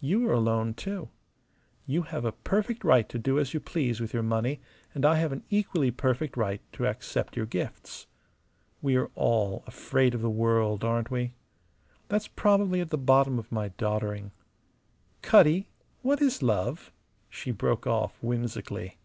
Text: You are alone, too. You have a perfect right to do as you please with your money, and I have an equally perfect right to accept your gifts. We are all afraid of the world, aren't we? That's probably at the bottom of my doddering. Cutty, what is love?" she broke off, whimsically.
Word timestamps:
You 0.00 0.28
are 0.28 0.32
alone, 0.32 0.74
too. 0.74 1.08
You 1.84 2.02
have 2.02 2.24
a 2.24 2.30
perfect 2.30 2.84
right 2.84 3.08
to 3.08 3.18
do 3.18 3.40
as 3.40 3.52
you 3.54 3.58
please 3.58 4.00
with 4.00 4.14
your 4.14 4.22
money, 4.22 4.60
and 4.94 5.04
I 5.04 5.16
have 5.16 5.32
an 5.32 5.42
equally 5.50 5.90
perfect 5.90 6.36
right 6.36 6.60
to 6.74 6.86
accept 6.86 7.36
your 7.36 7.44
gifts. 7.46 8.06
We 8.80 8.94
are 8.94 9.10
all 9.16 9.64
afraid 9.66 10.14
of 10.14 10.22
the 10.22 10.30
world, 10.30 10.84
aren't 10.84 11.10
we? 11.10 11.34
That's 12.06 12.28
probably 12.28 12.80
at 12.80 12.90
the 12.90 12.96
bottom 12.96 13.36
of 13.36 13.50
my 13.50 13.70
doddering. 13.70 14.30
Cutty, 15.22 15.70
what 16.02 16.22
is 16.22 16.40
love?" 16.40 16.92
she 17.28 17.50
broke 17.50 17.84
off, 17.84 18.16
whimsically. 18.22 18.98